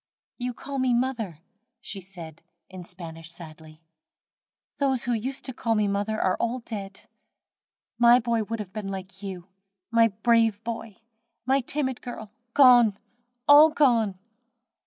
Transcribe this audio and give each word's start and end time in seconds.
"You 0.39 0.55
call 0.55 0.79
me 0.79 0.95
mother," 0.95 1.41
she 1.79 2.01
said, 2.01 2.41
in 2.71 2.83
Spanish, 2.83 3.31
sadly, 3.31 3.83
"those 4.77 5.03
who 5.03 5.13
used 5.13 5.45
to 5.45 5.53
call 5.53 5.75
me 5.75 5.87
mother 5.87 6.19
are 6.19 6.35
all 6.37 6.57
dead! 6.57 7.01
My 7.99 8.19
boy 8.19 8.41
would 8.41 8.57
have 8.57 8.73
been 8.73 8.87
like 8.89 9.21
you. 9.21 9.45
My 9.91 10.07
brave 10.07 10.63
boy! 10.63 11.01
my 11.45 11.59
timid 11.61 12.01
girl, 12.01 12.31
gone! 12.55 12.97
all 13.47 13.69
gone!" 13.69 14.17